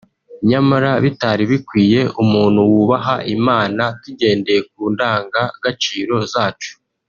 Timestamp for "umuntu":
2.23-2.59